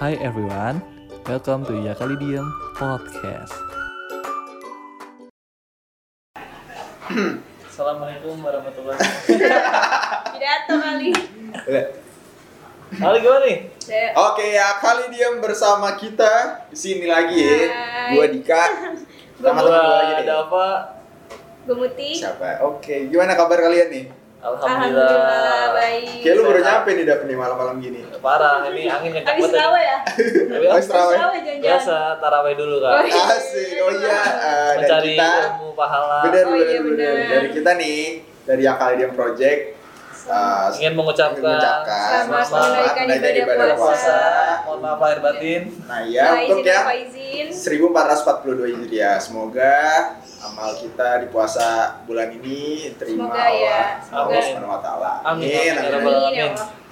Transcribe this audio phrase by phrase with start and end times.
[0.00, 0.80] Hi everyone,
[1.28, 3.52] welcome to Yakalidium Podcast.
[7.68, 10.32] Assalamualaikum warahmatullahi wabarakatuh.
[10.32, 11.12] Pidato kali.
[12.96, 13.58] Halo gimana nih?
[13.76, 17.60] Saya Oke ya, kali diam bersama kita di sini lagi ya.
[17.68, 18.16] Hai.
[18.16, 18.64] Gua Dika.
[19.36, 20.66] Sama teman gua lagi ada apa?
[21.68, 22.16] Gemuti.
[22.16, 22.64] Siapa?
[22.64, 24.04] Oke, gimana kabar kalian nih?
[24.40, 25.04] Alhamdulillah.
[25.04, 26.24] Alhamdulillah baik.
[26.24, 28.00] Kayak lu baru nyampe nih dapet nih malam-malam gini.
[28.18, 29.98] Parah, ini angin kencang Habis tawa ya?
[30.48, 31.18] Tapi Habis terawih.
[31.60, 33.04] Biasa taraweh dulu Oh, kan.
[33.04, 33.22] iya.
[33.30, 33.68] Asik.
[33.78, 34.20] Oh iya,
[34.72, 35.28] dari Mencari kita.
[35.46, 36.18] ilmu pahala.
[36.24, 37.12] Bener, Oh bener, iya, bener.
[37.12, 37.28] bener.
[37.30, 38.00] Dari kita nih,
[38.42, 39.60] dari yang kali diam project.
[40.26, 44.18] Eh, Ingin mengucapkan mengucapkan Selamat menunaikan menunaikan ibadah puasa.
[44.66, 45.62] Mohon maaf lahir batin.
[45.88, 47.46] Nah ya, Nah, untuk izin?
[47.48, 49.16] 1442 Hijriah.
[49.16, 49.76] Semoga
[50.40, 54.24] amal kita di puasa bulan ini terima Semoga ya, Allah semoga.
[54.24, 55.12] Allah Subhanahu wa taala.
[55.24, 56.14] Amin, amin, Amin, ya amin.
[56.16, 56.46] Amin ya.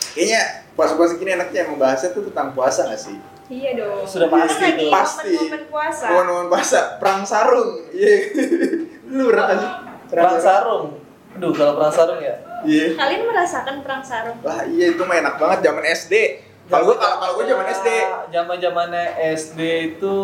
[0.09, 0.43] Kayaknya
[0.75, 3.17] puasa-puasa gini enaknya yang membahasnya tuh tentang puasa gak sih?
[3.49, 4.05] Iya dong.
[4.05, 4.93] Sudah pasti lagi tuh.
[4.93, 5.33] Pasti.
[5.33, 6.05] Momen-momen puasa.
[6.13, 7.71] Momen-momen puasa, perang sarung.
[7.89, 8.17] Iya.
[9.17, 9.71] Lu pernah sih?
[10.13, 10.85] Perang sarung.
[11.33, 12.35] Aduh, kalau perang sarung ya.
[12.61, 12.87] Iya.
[12.95, 14.39] Kalian merasakan perang sarung?
[14.41, 16.15] Lah iya itu mah enak banget zaman SD.
[16.67, 17.89] Kalau gua kalau kalau gua zaman SD.
[18.29, 20.17] Zaman-zamannya SD itu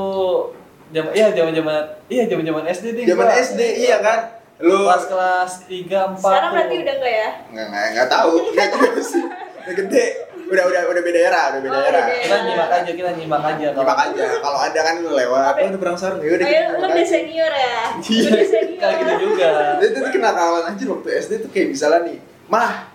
[0.91, 1.75] jam iya zaman-zaman
[2.07, 3.05] iya zaman-zaman SD deh.
[3.07, 3.27] Zaman.
[3.31, 4.19] SD iya kan?
[4.57, 6.21] Lu Kelas kelas 3 4.
[6.21, 7.31] Sekarang berarti udah enggak ya?
[7.51, 8.33] nggak nggak nggak tahu.
[8.55, 9.23] Nggak juga sih.
[9.65, 10.07] Udah gede.
[10.45, 11.89] Udah udah udah beda era, udah beda Oh, era.
[11.91, 13.67] udah beda kita nyimak aja, kita nyimak aja.
[13.67, 14.25] kalau- Nyimak aja.
[14.39, 16.21] Kalau ada kan lu lewat, oh itu perang sarung.
[16.21, 17.79] Ya udah Ayo, kita lu udah senior ya?
[17.97, 18.29] Iya.
[18.29, 18.79] Udah senior.
[18.79, 19.49] Kayak gitu juga.
[19.81, 22.93] Itu tuh kenakalan anjir waktu SD tuh kayak misalnya nih, mah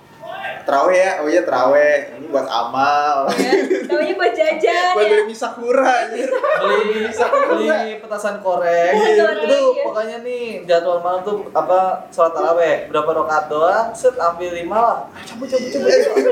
[0.59, 3.58] terawih ya, oh iya terawih, ini buat amal, Ya,
[3.89, 5.09] taunya buat jajan buat ya.
[5.09, 6.30] beli misakura anjir.
[6.30, 7.09] beli
[7.50, 9.81] beli petasan Iya, itu iya.
[9.81, 14.97] pokoknya nih jadwal malam tuh apa sholat taraweh berapa rakaat doang set ambil lima lah
[15.09, 16.25] Ah, cabut cabut cabut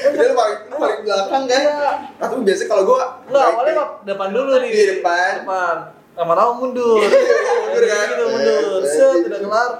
[0.00, 1.62] Udah lu paling lu paling belakang kan?
[2.16, 4.70] Nah, tuh biasa kalau gua Enggak, awalnya mah depan dulu nih.
[4.72, 5.32] Di depan.
[5.44, 5.76] Depan.
[6.16, 7.04] Lama-lama mundur.
[7.62, 8.04] mundur kan?
[8.08, 8.80] Gitu, mundur.
[8.80, 9.28] Eh, Set, gitu.
[9.28, 9.70] udah kelar.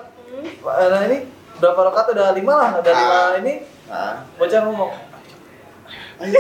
[0.93, 1.19] Nah, ini
[1.61, 3.31] berapa rakaat udah lima lah, udah lima Ah.
[3.37, 3.55] ini.
[3.87, 4.91] Nah, Bocah ngomong,
[6.21, 6.39] ayo,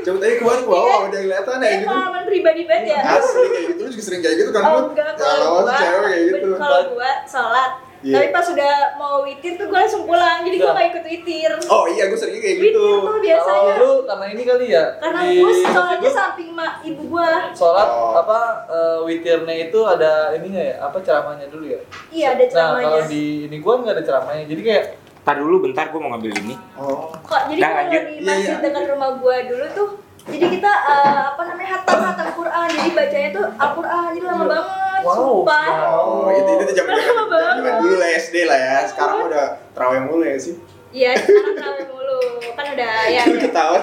[0.00, 1.86] coba tadi ke bawah, ke bawah udah kelihatan ya Kayak gitu.
[1.86, 2.98] pengalaman pribadi banget ya.
[3.12, 4.62] Asli kayak gitu, lu juga sering kayak gitu kan?
[4.64, 6.48] Oh enggak, Ya, kalau lawan gua, cewek kayak gitu.
[6.56, 8.14] kalau gua sholat, Iya.
[8.16, 10.76] tapi pas udah mau witir tuh gua langsung pulang, jadi gua Enggak.
[10.78, 11.50] gak ikut witir.
[11.66, 12.84] Oh iya, gue sering kayak Witir gitu.
[12.98, 13.60] tuh biasanya.
[13.60, 14.84] kalau lu karena ini kali ya.
[14.96, 17.28] Karena di masjid sholatnya samping mak ibu gua.
[17.52, 18.16] sholat Oh.
[18.16, 21.80] apa eh, witirnya itu ada ininya ya, apa ceramahnya dulu ya?
[22.08, 23.02] Iya ada Nah, kalau ceramahnya.
[23.06, 24.44] di ini gua nggak ada ceramahnya.
[24.46, 24.84] Jadi kayak
[25.20, 27.12] Ntar dulu bentar gue mau ngambil ini Oh.
[27.20, 28.02] Kok jadi Nah, kalau lanjut.
[28.02, 28.64] di Iya, masjid iya.
[28.64, 29.88] dekat rumah gua dulu tuh
[30.22, 34.48] jadi kita eh, apa namanya hatam hatam Quran jadi bacanya tuh Al-Quran jadi lama Iya.
[34.50, 34.68] banget
[35.02, 38.76] Wow, sumpah Oh, itu itu zaman Lama zaman dulu lah SD lah ya.
[38.84, 40.54] Sekarang udah terawih mulu ya sih.
[40.90, 42.18] iya sekarang terawih mulu
[42.50, 43.38] kan udah ya, ya.
[43.38, 43.78] ketawa.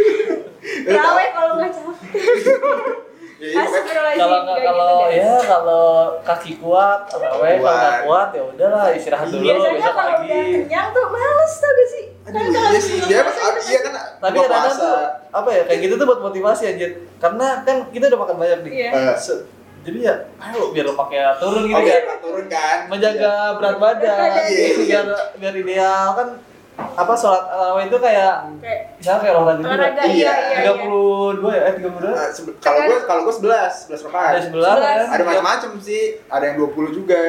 [0.86, 1.96] terawih kalau nggak capek
[3.34, 5.18] Ya, iya, Astagfirullahaladzim, kalau nggak kalau gitu, guys.
[5.18, 5.86] ya kalau
[6.22, 8.28] kaki kuat taraweh kalau nggak Kuat.
[8.30, 12.04] ya udahlah istirahat dulu biasanya besok kalau lagi udah kenyang tuh males tau gak sih
[12.24, 12.98] Aduh, Kan kalau iya sih.
[13.04, 14.80] pas itu iya kan tapi buka kadang-kadang puasa.
[14.80, 14.96] tuh
[15.34, 18.72] apa ya kayak gitu tuh buat motivasi anjir karena kan kita udah makan banyak nih
[18.72, 18.88] Iya.
[18.94, 19.42] Eh, Se-
[19.84, 22.78] jadi ya ayo biar lemaknya turun gitu Oke, kan turun kan.
[22.88, 24.44] menjaga berat badan badan.
[24.46, 24.68] Iya.
[24.80, 25.06] biar
[25.36, 26.28] biar ideal kan
[26.74, 30.10] apa sholat tarawih itu kayak kayak misalnya kayak olahraga juga olahraga Iya.
[30.10, 32.28] iya iya tiga iya puluh dua ya eh tiga puluh dua Nah,
[32.58, 33.46] kalau gue kalau gue 11,
[33.86, 34.42] 11 ada rakaat.
[34.42, 34.98] sebelah Sebelas.
[34.98, 36.02] ya Ada macam-macam sih.
[36.26, 37.22] Ada yang 20 juga.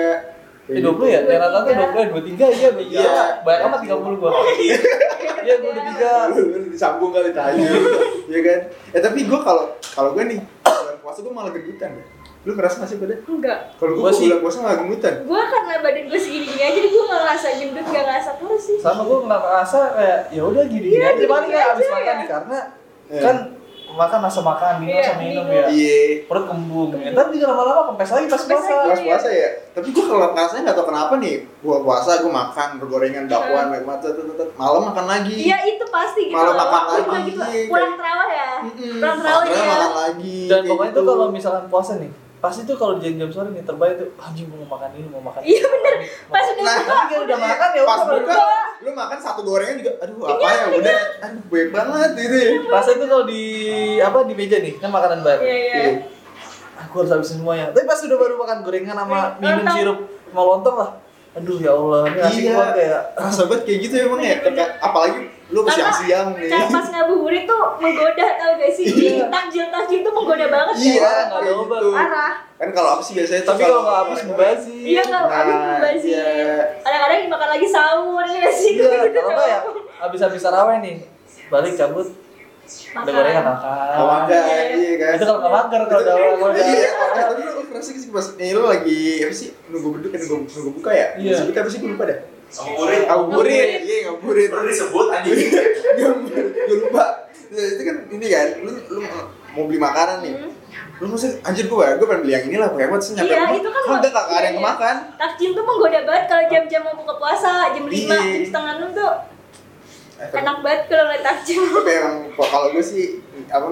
[0.65, 1.19] Eh, 20 ya?
[1.21, 3.25] Yang rata-rata 20, 23 iya, 23 Iya.
[3.45, 4.31] Banyak amat 30 gua
[5.37, 7.69] Iya, gua udah 3 Lu lu disambung kali tanya.
[8.25, 8.59] Iya kan?
[8.91, 12.05] Eh tapi gue kalau kalau gue nih bulan puasa gue malah gendutan ya.
[12.45, 13.15] Lu ngerasa nggak sih pada?
[13.19, 15.13] enggak Kalau gue Gua sih- bulan puasa malah gendutan.
[15.19, 18.61] gue karena badan gue segini gini aja jadi gue nggak ngerasa gendut nggak ngerasa kurus
[18.63, 21.73] sih Sama gua nggak ngerasa kayak ya udah gini Iya, aja gini paling kayak aja
[21.73, 21.91] abis ya.
[21.91, 22.57] makan nih karena
[23.05, 23.21] Iya.
[23.21, 23.37] kan
[23.87, 25.55] makan rasa makan, minum Iya, sama minum minum.
[25.55, 26.01] ya Iya.
[26.25, 27.09] Perut kembung ya.
[27.09, 28.73] Ntar juga lama-lama kempes lagi pas puasa.
[28.83, 29.49] Pas puasa ya.
[29.71, 31.35] Tapi gue kalau ngerasanya nggak tau kenapa nih.
[31.59, 34.07] Gua puasa gue makan gorengan bakwan kayak mata
[34.53, 35.35] malam makan lagi.
[35.39, 36.67] iya itu pasti gitu Malah loh.
[36.67, 38.49] makan lagi, gitu, iya, pulang terawih ya
[38.91, 40.39] pulang terawih ya makan lagi.
[40.45, 44.09] Dan pokoknya tuh kalau misalkan puasa nih pasti tuh kalau jam-jam sore nih terbaik tuh
[44.17, 45.95] anjing gua mau makan ini mau makan Iya, ini, mau bener.
[45.95, 46.61] ini, mau Pas udah ini.
[46.61, 48.43] Nah, buka, kan udah makan ya pas udah baru buka
[48.77, 52.97] lu makan satu gorengan juga aduh apa ya udah aduh banyak banget gitu ya Rasanya
[52.97, 53.43] tuh kalau di
[53.97, 55.37] apa di meja nih kan makanan bar.
[55.39, 55.91] iya iya Iya.
[56.85, 57.71] Aku harus habisin semuanya.
[57.71, 59.97] Tapi pas udah baru makan gorengan sama minum sirup
[60.27, 60.89] sama lontong lah.
[61.35, 62.53] Aduh ya Allah, ini asik Iya.
[62.55, 64.69] banget kayak rasa banget kayak gitu emang ya Bener-bener.
[64.79, 69.27] apalagi lu ke Karena siang-siang nih cara pas ngabuburit tuh menggoda tau gak sih Iya.
[69.27, 71.77] takjil takjil tuh menggoda banget iya ya nggak ada kayak obat.
[71.77, 74.73] gitu parah kan kalau apa sih biasanya tapi kalau nggak habis mubazir.
[74.81, 76.55] iya nggak Nah, habis mubazir iya.
[76.79, 79.59] kadang-kadang dimakan lagi sahur ya sih Iya, kalau nggak ya
[79.97, 80.95] habis-habis taraweh nih
[81.47, 82.07] balik cabut
[82.65, 83.89] Udah gorengan makan.
[84.01, 85.11] Oh, makan, iya kan.
[85.15, 88.49] Itu kalau nggak mager kalau udah udah Iya, eh, tapi lu kerasa sih pas nih
[88.57, 91.07] lu lagi apa sih nunggu beduk kan nunggu nunggu buka ya?
[91.19, 91.35] Iya.
[91.39, 92.19] Sebut apa sih gue lupa dah.
[92.45, 93.03] Ngabuburit.
[93.05, 94.49] Ngabuburit, iya ngabuburit.
[94.49, 95.37] Baru disebut anjing.
[96.65, 97.05] Gue lupa.
[97.55, 98.99] Ya, itu kan ini kan, lu lu
[99.53, 100.33] mau beli makanan nih.
[100.33, 100.51] Hmm.
[101.03, 103.69] Lu mesti anjir gue, gue pengen beli yang ini lah, pakai buat nyampe Iya, itu
[103.69, 104.69] kan udah kagak ada yang iya, iya.
[104.71, 104.95] makan.
[105.19, 108.07] Takjil tuh menggoda banget kalau jam-jam mau buka puasa jam 5, Iya.
[108.07, 109.11] jam setengah 6 tuh
[110.15, 111.61] Eh, enak banget kalau ngeliat takjil.
[111.75, 113.19] Tapi emang kalau gue sih
[113.51, 113.67] apa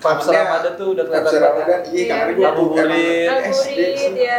[0.00, 1.80] Vibes Ramadan tuh udah kelihatan banget.
[1.84, 2.40] iya Iya, karena gue
[2.72, 2.86] bener.
[3.26, 4.12] Ngabuburit.
[4.16, 4.38] Ya.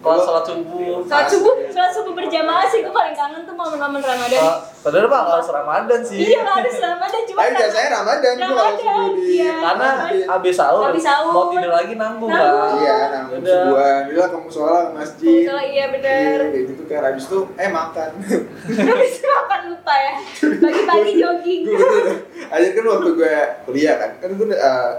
[0.00, 1.04] Kalau sholat subuh.
[1.04, 4.40] Sholat subuh, sholat subuh berjamaah sih gue paling kangen tuh momen-momen Ramadan.
[4.40, 6.16] Ah, Padahal mah kalau Ramadan sih.
[6.24, 9.52] Iya nggak ada Ramadan cuma Tapi biasanya Ramadan Ramadan, iya.
[9.60, 9.88] Karena
[10.26, 11.30] habis sahur, Habis sahur.
[11.30, 12.64] mau tidur lagi nanggung Nanggung.
[12.64, 12.80] kan.
[12.80, 13.56] Iya, nanggung Udah.
[13.60, 15.40] subuhan, dia ke musola ke masjid.
[15.44, 16.38] Musola, iya, bener.
[16.40, 17.00] Iya, kayak gitu kan.
[17.04, 18.10] Habis itu eh makan.
[18.88, 20.12] Habis itu makan lupa ya.
[20.40, 21.60] Pagi-pagi jogging.
[21.62, 22.04] gue betul.
[22.48, 23.34] Aja kan waktu gue
[23.68, 24.90] kuliah kan, kan gue uh,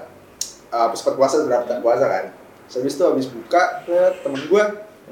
[0.70, 2.26] uh, pas buat puasa daftar puasa kan.
[2.70, 4.64] Habis itu habis buka ke temen gue,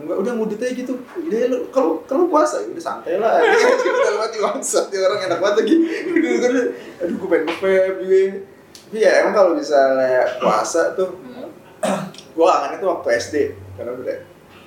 [0.05, 0.93] gue udah ngudut aja gitu.
[0.99, 3.39] Udah lu kalau kalau puasa ya udah santai lah.
[3.39, 5.75] Udah lewat di WhatsApp dia orang enak banget lagi.
[6.09, 6.65] Udah gue udah,
[7.03, 8.23] aduh gue pengen nge-vape gue.
[8.89, 11.09] Tapi ya emang kalau misalnya puasa tuh,
[12.35, 13.35] gue kangennya tuh waktu SD
[13.77, 14.19] karena udah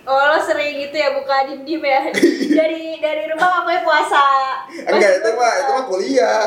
[0.02, 2.10] Oh lo sering gitu ya buka dim-dim ya
[2.58, 4.24] dari dari rumah makanya puasa.
[4.66, 6.42] enggak itu mah itu mah kuliah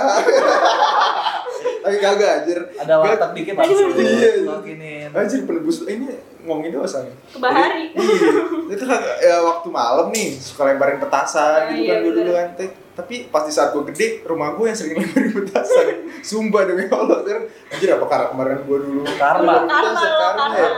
[1.87, 3.95] tapi kagak anjir Ada warteg dikit langsung.
[3.95, 4.31] Iya.
[4.43, 5.09] Makinin.
[5.15, 7.83] anjir penebus ini ngomongin dosa nih Ke bahari.
[7.89, 8.71] Jadi, iya.
[8.71, 12.21] itu kan ya, waktu malam nih suka lemparin petasan Ah, gitu iya, kan gue dulu
[12.23, 12.37] bener.
[12.37, 12.47] kan
[12.95, 15.87] Tapi- pas di saat gue gede rumah gue yang sering lemparin petasan
[16.21, 19.53] sumpah demi Allah kan anjir apa karena kemarin gue dulu Karma.
[19.63, 20.71] Karma karma ya?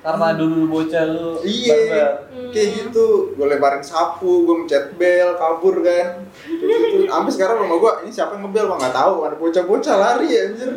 [0.00, 1.36] Karena dulu bocah lu.
[1.40, 2.08] Iya, barbar.
[2.32, 2.50] Hmm.
[2.50, 3.06] kayak gitu.
[3.36, 6.24] Gue lemparin sapu, gue mencet bel, kabur kan.
[6.40, 7.04] Kayak gitu.
[7.06, 8.64] Sampai sekarang rumah gue, ini siapa yang ngebel?
[8.64, 9.14] Mah nggak tahu.
[9.22, 10.70] Ada bocah-bocah lari ya, anjir.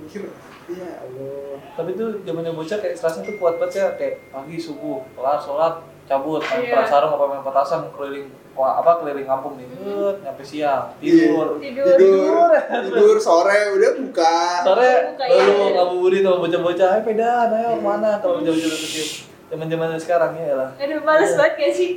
[0.00, 0.22] Mikir,
[0.72, 1.56] ya Allah.
[1.72, 5.74] Tapi tuh zamannya bocah kayak stressnya tuh kuat banget ya kayak pagi subuh kelar sholat
[6.04, 6.82] cabut main Iya.
[6.84, 11.94] sarung apa main petasan keliling apa keliling kampung nih Set, nyampe siang tidur Tidur.
[11.94, 12.50] Tidur,
[12.84, 14.36] tidur sore udah buka.
[14.60, 15.38] sore iya.
[15.38, 19.06] lalu ngabuburit sama bocah-bocah ayo pedan ayo ke mana kalau bocah-bocah kecil
[19.48, 21.90] zaman zaman sekarang ya lah Aduh males banget gak sih?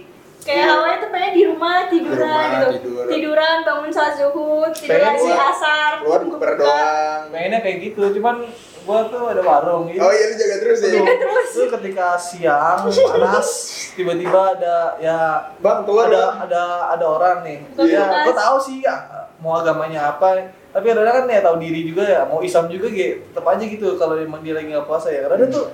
[0.44, 2.78] Kayak awalnya tuh pengen di rumah tiduran Di rumah, gitu.
[2.84, 3.04] tidur.
[3.07, 5.92] Tiduran bangun sholat zuhur, tidur Pengen lagi keluar- asar.
[5.98, 6.22] Keluar
[6.54, 7.22] doang.
[7.25, 8.36] pengennya kayak gitu cuman
[8.84, 10.92] gua tuh ada warung gitu Oh iya, lu jaga terus ya.
[10.94, 11.50] Jaga terus.
[11.56, 13.50] Lu ketika siang panas
[13.98, 15.18] tiba-tiba ada ya
[15.57, 16.36] Bang, keluar ada Bang.
[16.46, 18.96] ada ada orang nih Bukan ya gue tahu sih ya
[19.38, 20.39] mau agamanya apa
[20.69, 23.88] tapi kadang kan ya tahu diri juga ya mau Islam juga gitu tetap aja gitu
[23.96, 25.68] kalau emang dia lagi nggak puasa ya kadang tuh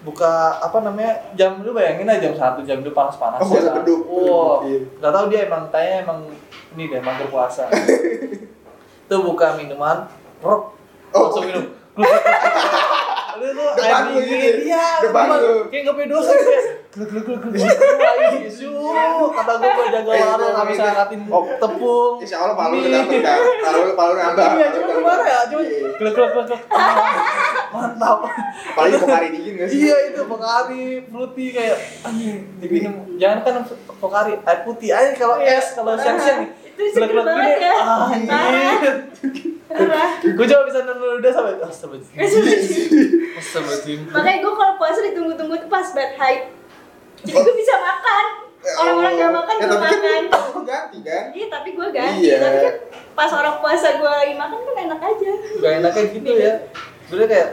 [0.00, 3.74] buka apa namanya jam lu bayangin aja jam satu jam itu panas panas Oh, puasa
[3.74, 4.00] beduk.
[4.02, 4.78] wow Iya.
[4.96, 6.18] nggak tahu dia emang tanya emang
[6.72, 7.66] ini deh emang berpuasa
[9.08, 10.06] tuh buka minuman
[10.38, 10.78] rok
[11.08, 11.26] Oh.
[11.26, 11.64] langsung minum
[11.98, 12.04] Lu
[13.56, 15.00] tuh air dingin, iya.
[15.00, 16.32] Kayak nggak punya dosa
[16.98, 17.06] ya.
[17.06, 17.62] Gluk gluk gluk gluk.
[17.62, 18.70] Wah, isu.
[19.30, 21.44] Kata gue gue jaga warung nggak bisa angkatin Oh.
[21.56, 22.12] tepung.
[22.18, 23.38] Insya Allah palu udah dapet kan.
[23.38, 24.50] Palu palu nambah.
[24.50, 25.40] Iya, cuma gimana ya?
[25.46, 25.78] Cuma Iya.
[25.94, 26.60] gluk gluk gluk gluk.
[26.68, 26.94] Ah,
[27.68, 28.18] Mantap.
[28.74, 29.78] Pokari dingin sih?
[29.84, 32.94] Iya itu Pokari, fruity kayak anjing diminum.
[33.14, 33.54] Jangan kan
[33.98, 36.50] Pokari air putih aja kalau es kalau siang-siang nih.
[36.74, 37.66] Itu banget gini.
[37.66, 38.92] ya.
[40.24, 42.16] Gue coba bisa nonton udah sampai astagfirullahaladzim.
[43.36, 43.98] Astagfirullahaladzim.
[44.08, 46.46] Makanya gue kalau puasa ditunggu-tunggu tuh pas bad hype.
[47.20, 48.24] Jadi gue bisa makan.
[48.58, 50.22] Orang-orang gak makan ya, gue tapi makan.
[50.28, 51.24] kan lu ganti kan?
[51.30, 52.20] Iya tapi gue ganti.
[52.20, 52.36] Iya.
[52.38, 52.74] Tapi kan
[53.14, 55.30] pas orang puasa gue lagi makan kan enak aja.
[55.58, 56.54] gak enaknya gitu ya
[57.08, 57.48] gue kayak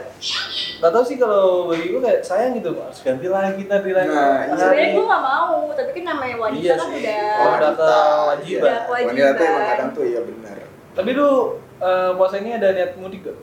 [0.76, 4.44] gak tau sih kalau bagi gue kayak sayang gitu harus ganti lagi ganti lagi Nah,
[4.44, 4.52] iya.
[4.52, 7.00] Sebenarnya gue gak mau, tapi kan namanya wanita Iya kan sih.
[7.00, 7.24] udah.
[7.32, 8.60] Oh, udah kewajiban.
[8.68, 8.76] Iya.
[8.84, 9.16] Kewajiban.
[9.16, 10.56] Wanita tuh emang kadang tuh iya benar.
[10.92, 11.30] tapi lu
[11.76, 13.36] eh, puasa ini ada niat mudik gak?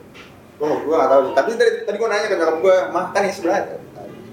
[0.56, 1.34] Oh, gua gak tahu sih.
[1.34, 3.58] Tapi tadi, tadi gua nanya ke nyokap gua, mah kan yang sebelah.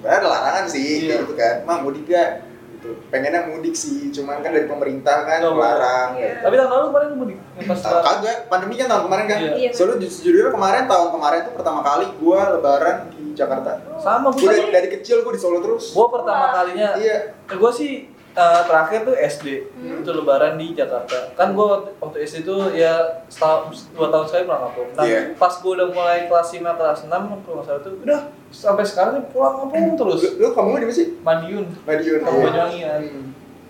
[0.01, 1.07] Sebenarnya ada larangan sih, Iya.
[1.07, 1.55] kayak gitu kan.
[1.63, 2.29] Mah mudik gak?
[2.73, 2.89] Gitu.
[3.07, 6.17] Pengennya mudik sih, cuman kan dari pemerintah kan Oh, melarang.
[6.17, 6.41] Iya.
[6.41, 9.37] tapi tahun lalu kemarin mudik pas kagak, pandemi kan tahun kemarin kan.
[9.39, 9.51] Iya.
[9.55, 9.69] Iya.
[9.71, 13.77] Soalnya ju- sejujurnya kemarin tahun kemarin tuh pertama kali gua lebaran di Jakarta.
[13.95, 15.93] sama gue Gua dari, dari kecil gua di Solo terus.
[15.93, 16.51] gue pertama Wah.
[16.57, 17.37] kalinya Iya.
[17.47, 17.91] gue sih
[18.31, 19.99] eh, terakhir tuh SD Hmm.
[19.99, 21.67] itu lebaran di Jakarta kan gue
[21.97, 22.95] waktu SD tuh ya
[23.27, 25.21] setahun dua tahun sekali pulang kampung nah Iya.
[25.35, 28.19] pas gue udah mulai kelas 5 kelas 6 kalau nggak salah tuh udah
[28.51, 31.07] sampai sekarang nih pulang kampung terus Lu, lu kamu di mana sih?
[31.17, 32.19] Madiun Madiun.
[32.21, 32.43] Oh, Iya.
[32.43, 33.01] Banyuwangi kan.
[33.01, 33.25] Hmm.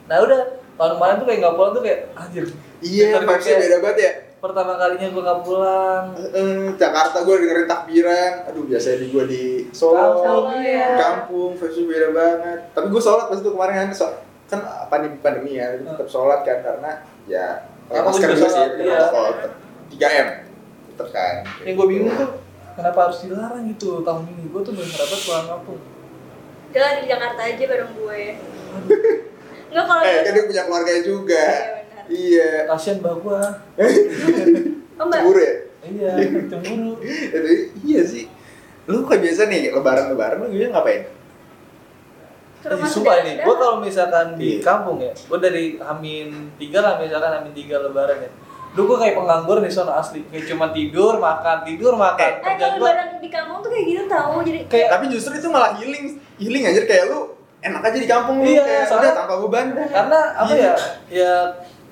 [0.06, 0.40] Nah udah
[0.74, 2.46] tahun kemarin tuh kayak nggak pulang tuh kayak anjir.
[2.82, 4.12] Iya, vibes-nya kayak beda banget ya.
[4.42, 6.04] Pertama kalinya gue nggak pulang.
[6.18, 10.98] Eh, Jakarta gue dengerin takbiran, aduh biasanya di gue di Solo, Solo, iya.
[10.98, 12.60] kampung, vibesnya beda banget.
[12.74, 14.18] Tapi gue sholat pas itu kemarin kan, so-
[14.50, 14.60] kan
[14.90, 16.92] pandemi pandemi ya, tetap sholat kan karena
[17.24, 18.98] ya masker juga sih, iya.
[19.08, 19.30] protokol,
[19.94, 20.28] 3 m,
[20.90, 21.36] Tetep kan.
[21.62, 22.30] yang gue bingung tuh
[22.74, 25.80] kenapa harus dilarang gitu tahun ini gue tuh bener bener pulang kampung
[26.72, 28.22] Jalan di Jakarta aja bareng gue.
[29.68, 31.44] Enggak kalau Eh, kan dia punya keluarganya juga.
[31.44, 32.04] Iya, benar.
[32.08, 32.50] Iya.
[32.66, 33.42] kasian mbak gue
[34.96, 35.18] Oh, Mbak.
[35.18, 35.54] Cemburu ya?
[35.84, 36.12] iya
[36.48, 36.92] cemburu
[37.34, 38.26] Jadi, iya sih.
[38.86, 41.02] Lu kayak biasa nih, lebaran-lebaran lu biasanya ngapain?
[42.62, 43.44] Rumah sumpah ini, saudara.
[43.44, 44.62] gue kalau misalkan di Iya.
[44.62, 48.32] kampung ya, gue dari Amin tiga lah misalkan Amin tiga Lebaran ya.
[48.72, 52.24] Dulu gue kayak penganggur nih sono asli, kayak cuma tidur, makan, tidur, makan.
[52.24, 54.34] Eh, Kerjaan kalau lebaran di kampung tuh kayak gitu tahu.
[54.42, 56.06] Jadi Kayak- Tapi justru itu malah healing,
[56.38, 57.20] healing aja kayak lu
[57.60, 59.68] enak aja di kampung lu Iya, kayak soalnya- udah tanpa beban.
[59.76, 60.64] karena apa Iya.
[60.64, 60.74] ya,
[61.12, 61.34] ya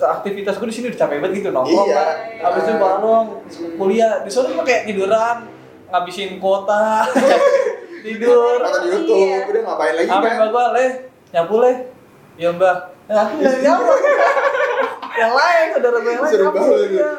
[0.02, 1.94] aktivitas gue di sini udah capek banget gitu nongkrong Iya.
[1.94, 2.16] kan.
[2.42, 3.26] Habis itu bareng
[3.76, 5.36] kuliah di sana gue kayak tiduran,
[5.86, 7.04] ngabisin kuota,
[8.00, 8.56] tidur.
[8.58, 9.38] Atau di YouTube, Iya.
[9.46, 10.38] udah ngapain lagi Sampai kan?
[10.38, 10.90] mbak gue, leh,
[11.30, 11.76] nyapu leh.
[12.34, 13.92] Ya mbak, nah, aku dari apa?
[15.12, 16.70] Yang lain, saudara gue yang lain Seru banget.
[16.88, 17.10] iya.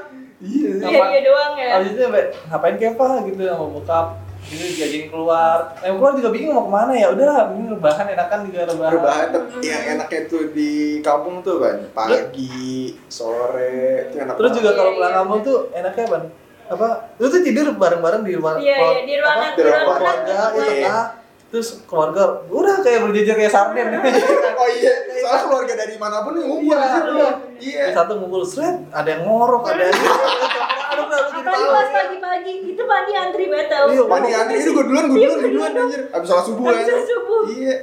[0.41, 1.67] Iya iya iya doang ya.
[1.75, 4.07] Abis itu sampai ngapain kepa gitu sama bokap
[4.43, 8.39] gitu diajakin keluar yang keluar juga bingung mau ke mana ya udah ini rebahan enakan
[8.43, 14.33] juga rebahan Rebahan tapi yang enaknya tuh di kampung tuh kan pagi, sore, itu enak
[14.33, 16.24] terus juga kalau Iya, pulang iya, kampung tuh enaknya ban
[16.67, 20.10] apa lu tuh tidur bareng-bareng di rumah Iya, iya, di ruangan- apa, di ruangan keluarga
[20.25, 20.57] keluarga.
[20.57, 20.74] ya Iya.
[20.81, 21.05] tengah
[21.51, 23.91] terus keluarga udah kayak berjejer kayak sarden
[24.62, 27.12] Oh iya, soalnya keluarga dari mana pun yang ngumpul Iya, di situ.
[27.12, 27.29] iya.
[27.60, 27.84] Iya.
[27.91, 29.98] Satu ngumpul seret ada yang ngorok ada yang
[30.91, 33.86] aduh jadi tahu pas pagi-pagi itu mandi antri banget tau.
[33.89, 36.01] Iya, Mandi antri itu gue duluan, gue duluan, gue duluan anjir.
[36.12, 37.41] Abis sholat subuh Abis sholat subuh.
[37.48, 37.75] Iya.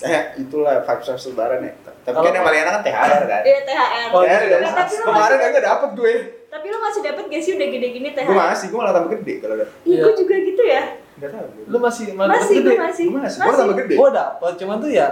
[0.00, 1.72] Eh, itulah vibes vibes lebaran ya.
[2.00, 3.42] Tapi kan yang paling enak kan THR kan.
[3.42, 4.08] Iya THR.
[4.10, 4.48] Oh, THR iya.
[4.50, 4.60] kan.
[4.60, 6.14] Nah, Kemarin kagak dapet gue.
[6.50, 8.26] Tapi lu masih dapet gak sih udah gede-gini THR?
[8.26, 9.66] Gue masih, gue malah tambah gede kalau ada.
[9.80, 10.00] Ih, Iya.
[10.02, 10.82] gue juga gitu ya.
[11.14, 11.46] Enggak tahu.
[11.64, 13.04] lu masih Masih, gue masih.
[13.06, 13.94] Gue masih, gue tambah gede.
[13.94, 15.06] Gue dapet, cuman tuh ya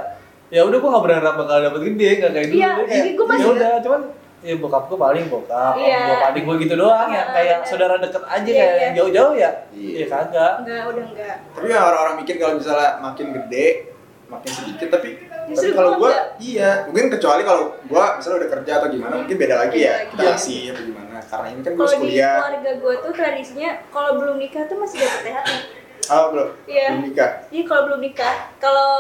[0.49, 3.39] ya udah gue gak berharap bakal dapet gede, gak kayak dulu Iya, jadi gua masih-
[3.39, 4.01] ya udah, cuman
[4.39, 6.01] ya bokap gue paling bokap, Iya.
[6.01, 8.89] gue adik gue gitu doang ya, Ah, kayak saudara deket aja Iya, kayak iya.
[8.97, 9.95] jauh-jauh ya, Iya.
[9.95, 10.53] ya kagak.
[10.59, 11.37] Enggak, udah enggak.
[11.53, 13.67] Tapi ya orang-orang mikir kalau misalnya makin gede,
[14.27, 15.09] makin sedikit tapi
[15.49, 16.27] Justru tapi kalau gua gue enggak.
[16.41, 20.23] iya mungkin kecuali kalau gue misalnya udah kerja atau gimana mungkin beda lagi ya kita
[20.31, 24.11] kasih atau gimana karena ini kan gue Kalau di kuliah keluarga gue tuh tradisinya kalau
[24.17, 25.59] belum nikah tuh masih dapet THR.
[26.09, 26.87] oh belum Iya.
[26.91, 28.91] belum nikah Jadi kalau belum nikah, kalau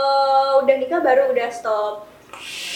[0.60, 1.94] udah nikah baru udah stop.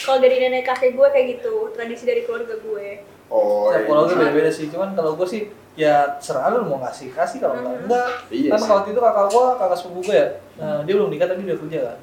[0.02, 2.88] Kalau dari nenek kakek gue kayak gitu, tradisi dari keluarga gue.
[3.28, 3.86] oh Ya, iya.
[3.86, 7.56] kalau gue beda-beda sih, cuman kalau gue sih ya serah lu mau ngasih kasih kalau
[7.56, 7.84] enggak Hmm.
[7.86, 8.08] enggak.
[8.28, 11.40] Iya kan waktu itu kakak gue, kakak sepupu gue ya, nah, dia belum nikah tapi
[11.42, 11.96] udah kerja kan.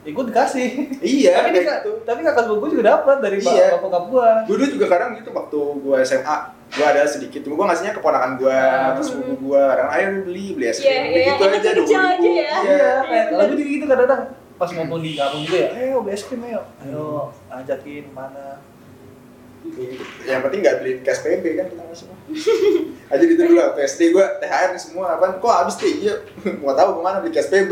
[0.00, 0.68] Ya gue dikasih.
[0.98, 3.66] iya tapi, kayak dia, gitu tapi kakak sepupu gue juga dapat dari Iya.
[3.70, 4.28] bapak bokap gue.
[4.42, 6.36] gue dulu juga kadang gitu waktu gue SMA
[6.70, 8.94] gue ada sedikit gue ngasihnya keponakan gue Hmm.
[8.94, 11.58] terus sepupu gue kadang ayo beli beli es krim Iya, beli iya, gitu yang aja
[11.60, 12.00] kecil-kecil 20.000.
[12.00, 12.32] aja ya.
[12.32, 14.22] iya Iya, Iya, kalau gue juga gitu kadang-kadang
[14.56, 17.04] pas ngomong di kampung juga ya, ayo beli es krim ayo, ayo
[17.50, 18.46] ajakin mana.
[20.22, 22.16] Yang penting nggak beliin cash PB kan kita semua
[23.10, 26.14] aja gitu dulu waktu SD gue THR nih semua apaan kok habis deh iya
[26.62, 27.70] mau tahu ke mana beli cash PB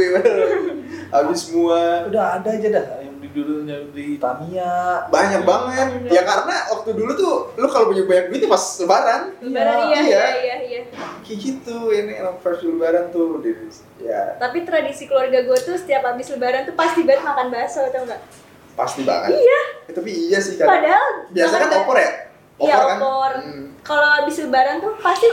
[1.14, 5.06] habis semua Udah ada aja dah yang di dulu yang di Tamiya.
[5.06, 9.76] banyak banget ya karena waktu dulu tuh lu kalau punya banyak duit pas lebaran Lebaran
[9.86, 10.02] iya, Iya.
[10.02, 10.80] iya, iya, iya.
[11.22, 13.54] kayak gitu ini emang first lebaran tuh di
[13.98, 18.02] ya Tapi tradisi keluarga gue tuh setiap habis lebaran tuh pasti banget makan bakso, tau
[18.02, 18.47] nggak?
[18.78, 19.60] Pasti banget Iya.
[19.84, 22.10] Eh, tapi iya sih kan Padahal biasanya kan opor ya
[22.58, 23.32] Iya, kan opor.
[23.36, 23.66] Hmm.
[23.80, 25.30] Kalau habis lebaran tuh pasti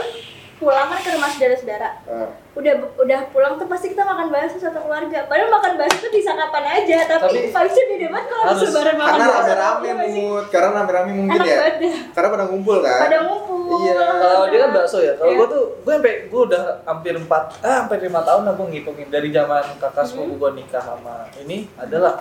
[0.56, 1.90] pulang kan ke rumah saudara-saudara.
[2.06, 2.30] Ah.
[2.54, 5.26] Udah udah pulang tuh pasti kita makan bakso satu keluarga.
[5.26, 8.94] Padahal makan bakso tuh bisa kapan aja, tapi, Tapi- vibes-nya beda banget kalau habis lebaran
[8.94, 9.42] makan karena bakso.
[9.42, 10.14] rame-rame Iya sih?
[10.16, 11.94] mood karena rame-rame mungkin Enak ya deh.
[12.08, 13.58] karena pada ngumpul kan Pada ngumpul.
[13.76, 14.00] Iya.
[14.16, 15.12] Kalau dia kan bakso ya.
[15.12, 15.36] Kalau Iya.
[15.36, 19.08] gue tuh, gue sampai gue udah hampir empat, ah hampir lima tahun lah gue ngitungin
[19.10, 22.16] dari zaman kakak sepupu gue nikah sama ini adalah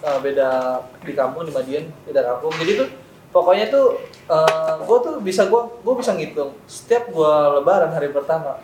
[0.00, 0.48] eh, beda
[1.00, 2.52] di kampung di Madiun beda kampung.
[2.54, 2.88] Jadi tuh
[3.28, 3.86] pokoknya tuh
[4.26, 6.54] eh, gue tuh bisa gue gue bisa ngitung.
[6.64, 8.58] Setiap gue lebaran hari pertama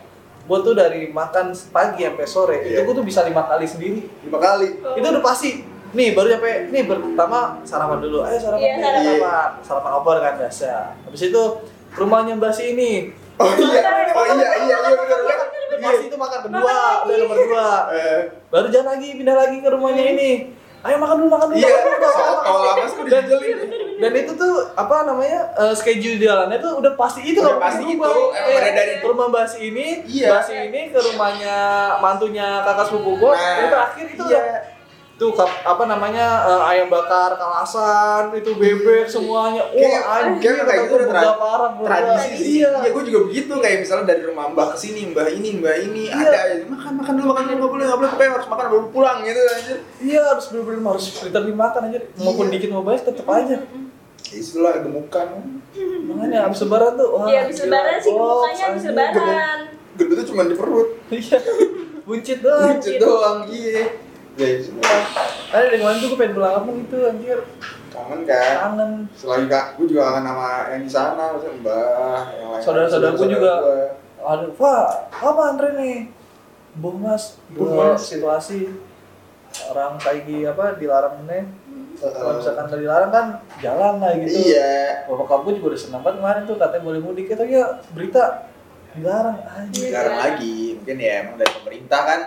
[0.45, 2.85] gue tuh dari makan pagi sampai sore itu Iya.
[2.85, 4.05] gue tuh bisa lima kali sendiri.
[4.21, 4.77] Lima kali?
[4.79, 4.93] Oh.
[4.93, 5.51] itu udah pasti.
[5.95, 8.19] Nih baru nyampe nih pertama sarapan dulu.
[8.21, 9.01] Ayo sarapan Iya, nih, sarapan.
[9.15, 10.71] sarapan sarapan opor kan biasa.
[11.01, 11.43] Habis itu
[11.89, 12.91] ke rumahnya mbak si ini.
[13.35, 13.81] Oh iya.
[14.11, 15.37] Oh iya iya iya benar benar
[15.75, 16.63] pas itu makan lagi.
[17.05, 20.29] udah nomor dua Eh, baru jalan lagi pindah lagi ke rumahnya ini
[20.85, 21.97] ayo makan dulu makan dulu iya dulu.
[22.45, 23.57] lama dijelin
[23.95, 27.83] dan itu tuh apa namanya eh, schedule jalannya tuh udah pasti itu Udah kalau pasti
[27.87, 28.13] itu, emang
[28.59, 30.27] ada dari- rumah mbak si ini Iya.
[30.29, 31.55] mbak si ini ke rumahnya
[31.97, 34.37] mantunya kakak sepupu gua Nah, itu terakhir itu iya.
[34.37, 34.43] udah
[35.15, 39.63] kap- apa namanya eh, ayam bakar kalasan itu bebek semuanya.
[39.63, 42.47] Wah Kayak- anjir kayak kayak gitu udah parah tradisi sih.
[42.59, 42.69] Iya.
[42.77, 43.53] Iya gue juga begitu.
[43.55, 46.19] Kayak misalnya dari rumah mbah ke sini mbah ini mbah ini Iya.
[46.21, 46.55] ada aja.
[46.67, 48.11] Makan makan dulu makan dulu nggak boleh nggak boleh.
[48.11, 52.45] Pokoknya harus makan baru pulang gitu aja iya harus bener-bener harus literally makan aja maupun
[52.45, 52.53] Iya.
[52.53, 53.57] dikit mau banyak tetep aja.
[54.27, 55.27] Itulah gemukan.
[56.05, 58.91] Makanya abis lebaran tuh wah Iya, habis gila, lebaran sih habis anjing.
[58.91, 59.59] lebaran.
[59.95, 60.89] gendutnya cuma di perut.
[61.07, 61.39] Iya.
[62.03, 62.67] Buncit doang.
[62.75, 63.85] Buncit doang iya
[64.35, 64.47] ya
[65.55, 67.39] ada dari kemarin tuh gue pengen pulang kampung itu anjir.
[67.95, 68.53] Kangen kan?
[68.59, 68.91] Kangen.
[69.15, 72.61] Selagi kak gue juga kangen sama yang di sana maksudnya mbah yang lain.
[72.61, 73.53] Saudara-saudaraku juga.
[73.63, 73.87] gua.
[74.25, 75.97] aduh pak apa Andre nih?
[76.75, 77.39] Bu mas
[78.01, 78.67] situasi
[79.71, 81.47] orang kayak apa dilarang nih.
[81.95, 83.25] Kalau misalkan nggak dilarang kan
[83.63, 84.51] jalan lah gitu.
[84.51, 85.07] Iya.
[85.07, 87.31] Bapak kamu juga udah senang banget kemarin tuh katanya boleh mudik.
[87.31, 88.51] Itu ya berita
[88.91, 89.87] dilarang anjir.
[89.87, 89.91] Iya.
[89.95, 92.19] jarang lagi mungkin ya emang dari pemerintah kan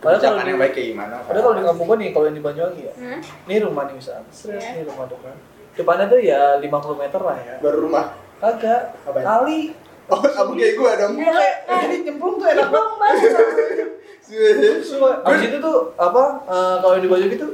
[0.00, 1.24] Padahal kalau yang baik kayak gimana kan.
[1.28, 3.20] Padahal kalau di kampung gue nih, kalau yang di Banyuwangi ya, Hah?
[3.44, 4.70] ini rumah nih misalnya, stres Iya.
[4.74, 5.34] nih rumah depan.
[5.70, 6.66] Depannya tuh ya 50
[6.96, 7.54] meter lah ya.
[7.60, 8.04] baru rumah
[8.36, 9.76] Kagak, kali.
[10.08, 13.14] oh sama kayak gue dong Iya kayak, jadi nyemplung tuh enak banget.
[15.20, 16.22] Abis itu tuh apa?
[16.44, 17.52] eh, kalau yang di Banyuwangi tuh,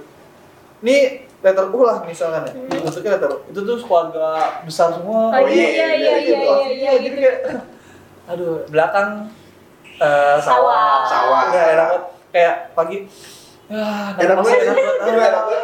[0.81, 1.01] nih
[1.43, 2.53] letter U lah misalkan ya.
[2.71, 3.37] Bentuknya letter U.
[3.49, 4.27] Itu tuh keluarga
[4.63, 5.35] besar semua.
[5.35, 7.39] Oh iya iya iya iya iya iya Jadi kayak,
[8.31, 9.27] aduh belakang
[9.99, 11.03] eh, sawah.
[11.03, 11.05] Sawah.
[11.07, 11.43] Sawah.
[11.51, 12.05] Udah enak banget.
[12.37, 12.99] Kayak pagi.
[13.67, 14.77] Ya, enak banget enak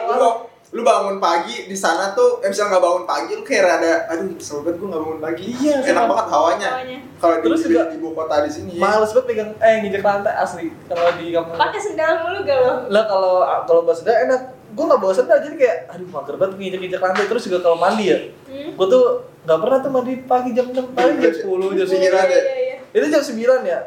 [0.09, 0.35] banget.
[0.73, 4.25] Lu bangun pagi di sana tuh eh, misalnya nggak bangun pagi lu kayak rada aduh
[4.33, 6.09] kesel banget gue nggak bangun pagi Iya, enak sama.
[6.09, 6.99] banget hawanya Hawanya.
[7.21, 10.73] kalau di, di, di ibu kota di sini Males banget pegang eh nginjek lantai asli
[10.89, 11.61] kalau di kampung.
[11.61, 12.73] Pakai sendal mulu gak lo?
[12.89, 13.35] Lah kalau
[13.69, 14.41] kalau bawa sendal enak.
[14.73, 18.05] Gue nggak bawa sendal jadi kayak aduh mager banget nginjek-nginjek lantai terus juga kalau mandi
[18.09, 18.19] ya.
[18.49, 18.71] Hmm?
[18.73, 19.05] Gue tuh
[19.45, 21.45] nggak pernah tuh mandi pagi jam jam paling jam 10
[21.77, 22.41] jam Iya, 9 iya, ya.
[22.57, 22.77] iya.
[22.91, 23.37] Itu jam 9
[23.69, 23.79] ya.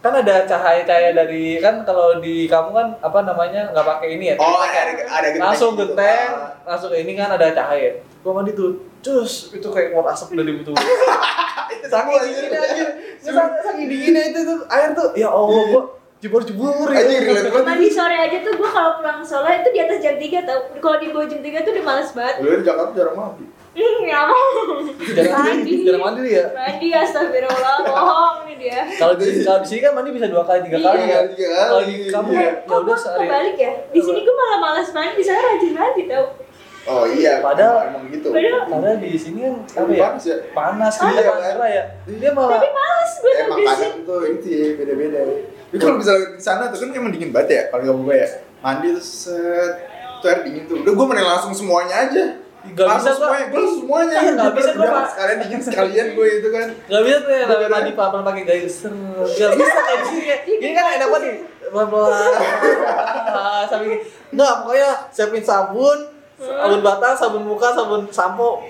[0.00, 4.36] Kan ada cahaya-cahaya dari kan kalau di kamu kan apa namanya nggak pakai ini ya.
[4.36, 5.92] oh ada ada genteng langsung gitu.
[5.92, 6.50] genteng, Ah.
[6.66, 8.00] langsung ini kan ada cahaya.
[8.18, 10.72] Gue mandi tuh, cus itu kayak keluar asap dari itu.
[11.70, 12.88] itu saking dinginnya anjir.
[12.88, 12.88] anjir
[13.22, 15.82] Saking- saking dinginnya itu tuh air tuh ya allah gua
[16.20, 17.64] Anjir, relate banget.
[17.64, 20.96] Mandi sore aja tuh gue kalau pulang Solo itu di atas jam 3 tau Kalau
[20.96, 24.82] di bawah jam 3 tuh udah males banget lu di Jakarta jarang mandi Ya mau
[25.14, 25.86] jarang Mandi.
[25.86, 26.44] jarang mandi dia.
[26.50, 28.80] Mandi astagfirullah, bohong nih dia.
[28.98, 31.82] Kalau di kalau di sini kan mandi bisa dua kali tiga kali Iya, ya kalau
[31.86, 32.42] di kamu Iya.
[32.42, 33.18] ya Kok udah sehari.
[33.24, 33.72] kebalik ya?
[33.88, 36.26] Di sini gue malah males mandi, di sana rajin mandi tau.
[36.82, 37.32] Oh iya.
[37.38, 38.28] Padahal- emang, gitu.
[38.34, 40.02] Padahal di sini kan apa ya?
[40.02, 40.36] Panas ya?
[40.50, 41.70] Panas gitu iya, kan kan?
[41.70, 41.84] ya.
[42.10, 45.20] Dia malah Tapi males gue emang kadang sini tuh itu ya beda-beda
[45.70, 48.28] tapi kalau misalnya di sana tuh kan emang dingin banget ya kalau kamu gue ya.
[48.58, 49.72] Mandi terus set
[50.18, 50.82] tuh air dingin tuh.
[50.82, 52.24] Udah gue mending langsung semuanya aja
[52.60, 55.06] Gak bisa semuanya gue semuanya Iya, nggak bisa Udah, Pak.
[55.10, 58.92] sekalian dingin sekalian gue itu kan Gak bisa tuh ya mandi pelan-pelan pakai gaya ser.
[59.16, 61.36] Gak bisa kayak kayak ini kan enak banget nih.
[61.66, 62.30] Pelan-pelan.
[63.26, 63.98] Ah, Sambil gini.
[64.30, 65.98] Nggak, pokoknya siapin sabun,
[66.36, 68.62] sabun batang, sabun muka, sabun sampo,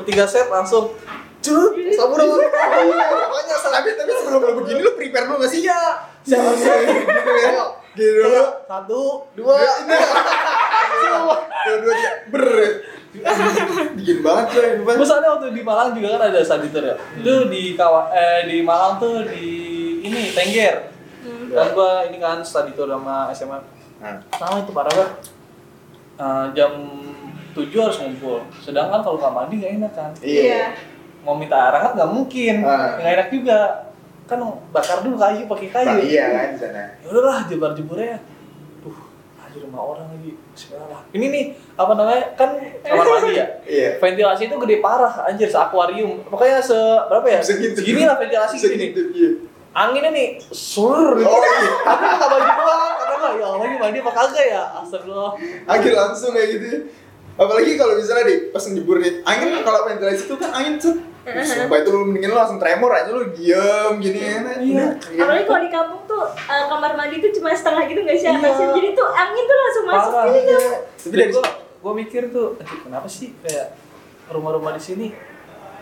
[0.00, 0.92] tiga set langsung.
[1.40, 5.80] Cut, sabun udah pokoknya tapi tapi sebelum lo begini lo prepare dulu gak sih Iya.
[6.20, 6.78] Siap, siap.
[6.84, 7.64] gitu ya gitu Ayo,
[7.96, 9.56] dulu Satu, dua.
[10.92, 11.36] dua
[11.80, 12.44] dua tiga ber
[13.98, 14.70] dingin banget coy.
[14.86, 16.94] Terus ada waktu di Malang juga kan ada study tour ya.
[17.18, 19.46] Itu di kawa eh di Malang tuh di
[20.06, 20.94] ini Tengger.
[21.50, 23.58] Kan gua ini kan study tour sama SMA.
[24.00, 25.12] Nah, Sama itu parah banget.
[26.20, 26.72] Eh, jam
[27.52, 28.46] 7 harus ngumpul.
[28.62, 30.10] Sedangkan kalau nggak mandi nggak enak kan.
[30.22, 30.72] iya
[31.26, 32.62] Mau minta arahan nggak mungkin.
[32.62, 32.94] Ah.
[32.96, 33.58] Nggak enak juga.
[34.30, 34.38] Kan
[34.70, 35.88] bakar dulu kayu pakai kayu.
[35.90, 38.22] Nah, iya kan di sana Ya udahlah jebar jeburnya.
[39.50, 40.32] Tuh, aja rumah orang lagi.
[40.54, 41.02] Bismillah.
[41.10, 42.24] Ini nih apa namanya?
[42.38, 42.50] Kan
[42.86, 43.46] kamar mandi ya.
[43.70, 46.74] iya ventilasi itu gede parah anjir se akuarium pokoknya se
[47.06, 47.78] berapa ya Segitu.
[47.82, 49.30] segini lah ventilasi Bisa gini gitu, iya
[49.70, 51.30] anginnya nih sur gitu.
[51.30, 55.32] oh iya tapi nggak baju doang nggak ya Allah ini mandi apa kagak ya astagfirullah
[55.68, 56.78] akhir langsung kayak gitu ya.
[57.38, 60.96] apalagi kalau misalnya di pas ngejebur nih angin kan kalau ventilasi itu kan angin set
[61.40, 64.86] sumpah itu lu mendingin lu langsung tremor aja lu diem gini ya Iya.
[65.16, 68.36] Apalagi kalau di kampung tuh eh, kamar mandi tuh cuma setengah gitu nggak sih Iya.
[68.36, 68.66] atasnya?
[68.72, 70.56] Jadi tuh angin tuh langsung masuk parah gitu
[71.00, 71.44] tapi dari gua
[71.80, 73.72] gua mikir tuh "Aduh, kenapa sih kayak
[74.28, 75.06] rumah-rumah di sini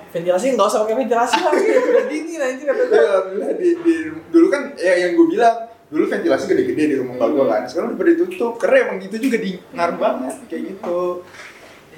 [0.09, 1.53] ventilasi nggak usah pakai ventilasi lah?
[1.53, 3.95] Udah dingin aja kata alhamdulillah di, di,
[4.29, 5.57] dulu kan ya yang gue bilang
[5.89, 9.37] dulu ventilasi gede-gede di rumah gue kan sekarang udah pada ditutup karena emang gitu juga
[9.37, 11.01] di ngaruh banget kayak gitu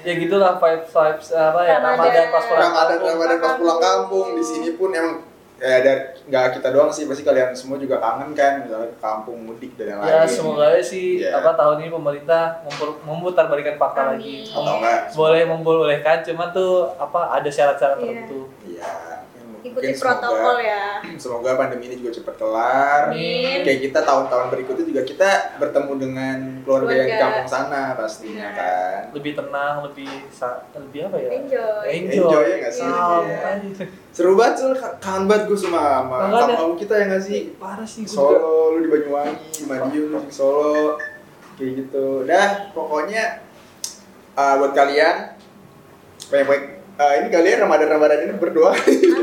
[0.01, 2.27] ya gitulah vibes vibes apa ya Ramadan.
[2.27, 3.09] Pas pulang Ramadan kampung.
[3.11, 5.15] Ramadan pas pulang kampung di sini pun emang
[5.57, 9.45] ya dari nggak kita doang sih pasti kalian semua juga kangen kan misalnya ke kampung
[9.45, 11.37] mudik dan yang Ya lain semoga aja sih Iya.
[11.37, 12.65] apa tahun ini pemerintah
[13.03, 14.11] memutar balikan fakta Amin.
[14.17, 14.35] lagi.
[14.47, 18.05] atau enggak Boleh membolehkan, cuman tuh apa ada syarat-syarat Iya.
[18.25, 18.39] tertentu.
[18.65, 18.89] iya
[19.61, 20.83] Ikuti protokol semoga, ya
[21.23, 23.61] semoga pandemi ini juga cepat kelar Amin.
[23.61, 27.23] kayak kita tahun-tahun berikutnya juga kita bertemu dengan keluarga, yang di Keluarga.
[27.23, 28.49] kampung sana pastinya Iya.
[28.51, 31.29] kan Lebih tenang, lebih sa- lebih apa ya?
[31.31, 32.17] Enjoy Enjoy.
[32.25, 32.87] Enjoy ya nggak sih?
[32.87, 33.39] Calm, Iya.
[33.51, 33.87] anjir.
[34.11, 34.73] seru banget Sul.
[34.97, 38.03] kangen banget gue sama sama kampung kita ya nggak sih Parah sih.
[38.03, 40.97] Solo, lu di Banyuwangi, di Madiun, di Solo
[41.53, 43.45] kayak gitu dah pokoknya
[44.33, 45.37] uh, buat kalian
[46.23, 46.63] banyak-banyak
[46.97, 49.20] eh, ini kalian Ramadan-Ramadan ini berdoa Amin ya.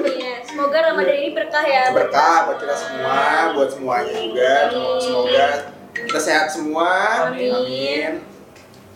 [0.48, 1.92] Semoga Ramadan ini berkah ya.
[1.92, 3.18] berkah buat kita semua,
[3.52, 4.52] buat semuanya juga.
[4.72, 4.96] Amin.
[4.98, 5.46] Semoga
[5.92, 6.90] kita sehat semua.
[7.28, 7.52] Amin.
[7.52, 8.12] Amin.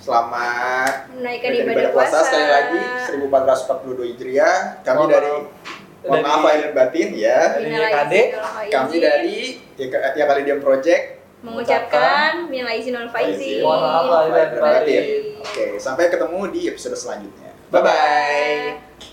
[0.03, 2.19] Selamat Menaikkan menunaikan ibadah puasa.
[2.27, 2.83] sekali lagi
[3.15, 4.57] 1442 Hijriah.
[4.83, 5.47] Kami Mohon dari mohon
[6.11, 7.41] Dari- maaf lahir batin ya.
[7.55, 8.15] Dari YKD.
[8.67, 9.39] Kami dari
[9.79, 11.05] ya, kali dia project.
[11.43, 13.61] mengucapkan minal aizin wal faizin.
[13.61, 14.59] Mohon maaf lahir batin.
[14.59, 15.03] batin.
[15.43, 17.51] Oke, sampai ketemu di episode selanjutnya.
[17.69, 17.93] Bye bye.
[17.93, 19.12] Bye.